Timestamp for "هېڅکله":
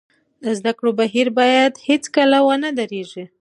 1.87-2.37